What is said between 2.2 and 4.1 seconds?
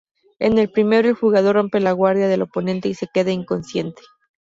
del oponente y se queda inconsciente.